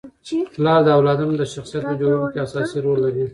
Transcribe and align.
پلار 0.53 0.79
د 0.85 0.89
اولادونو 0.97 1.33
د 1.37 1.43
شخصیت 1.53 1.83
په 1.89 1.95
جوړولو 2.01 2.27
کي 2.33 2.39
اساسي 2.45 2.77
رول 2.85 2.97
لري. 3.05 3.25